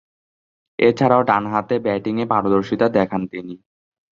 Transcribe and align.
এছাড়াও 0.79 1.21
ডানহাতে 1.23 1.75
ব্যাটিংয়ে 1.79 2.25
পারদর্শীতা 2.25 2.87
দেখান 2.89 3.21
তিনি। 3.27 3.53